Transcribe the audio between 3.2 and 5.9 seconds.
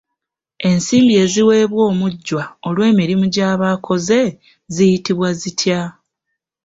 gyaba akoze ziyitibwa zitya?